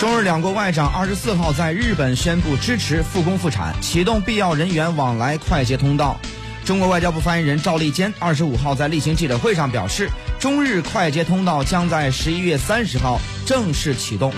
[0.00, 6.18] 中日两国外长二十四号在日本宣布支持复工复产启动必要人员往来快捷通道。
[6.64, 10.08] 中国外交部发言人赵立坚二十五号在例行记者会上表示
[10.38, 14.32] 中日快捷通道将在十一月三十号正式启动。